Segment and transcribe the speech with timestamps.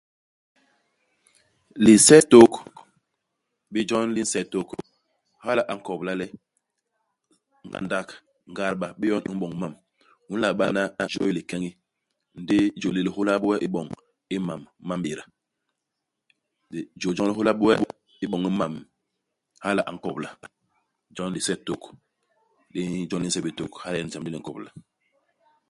[1.85, 2.51] Lisetôt
[3.71, 4.69] bé jon li nse tôk.
[5.45, 6.25] Hala a nkobla le
[7.67, 8.07] ngandak
[8.51, 9.73] ngadba bé yon i m'boñ mam.
[10.31, 11.71] U nla bana nga jôy likeñi,
[12.41, 13.87] ndi ijôy li li hôla bé we iboñ
[14.37, 15.23] imam ma m'béda.
[16.71, 17.73] Li jôy joñ li hôla bé we
[18.25, 18.73] iboñ imam
[19.65, 20.29] hala a nkobla.
[21.15, 21.81] Jon lisetôt
[22.73, 23.71] li jon li nse bé tôk.
[23.83, 24.69] Hala nyen ijam li li nkobla.